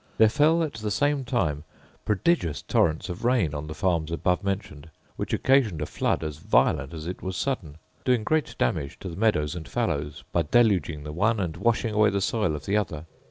[0.17, 1.63] There fell at the same time
[2.05, 6.91] prodigious torrents of rain on the farms above mentioned, which occasioned a flood as violent
[6.91, 11.13] as it was sudden; doing great damage to the meadows and fallows, by deluging the
[11.13, 13.05] one and washing away the soil of the other.